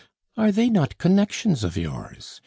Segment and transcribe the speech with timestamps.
[0.35, 2.39] Are they not connections of yours?